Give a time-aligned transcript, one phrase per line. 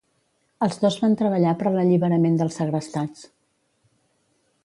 [0.67, 3.31] Els dos van treballar per l'alliberament dels segrestats.